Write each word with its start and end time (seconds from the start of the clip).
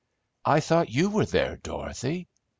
"I 0.45 0.61
thought 0.61 0.89
you 0.89 1.11
were 1.11 1.27
there, 1.27 1.57
Dorothy!" 1.57 2.27